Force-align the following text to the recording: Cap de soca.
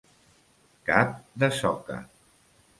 Cap 0.89 1.13
de 1.45 1.53
soca. 1.61 2.03